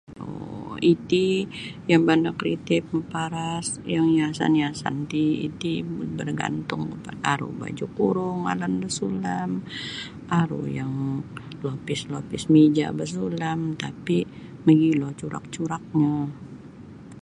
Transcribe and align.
um 0.21 0.73
Iti 0.93 1.27
yang 1.91 2.03
banda 2.09 2.31
kreatif 2.39 2.81
maparas 2.95 3.65
yang 3.93 4.05
hiasan-hiasan 4.15 4.95
ti 5.11 5.23
iti 5.47 5.73
bergantung 6.19 6.83
aru 7.33 7.49
baju 7.61 7.85
kurung 7.97 8.39
alan 8.53 8.73
da 8.81 8.89
sulam 8.97 9.51
aru 10.41 10.61
yang 10.79 10.93
lopis-lopis 11.65 12.43
mija 12.53 12.87
basulam 12.99 13.59
tapi 13.83 14.17
magilo 14.65 15.07
curak-curaknyo. 15.19 16.15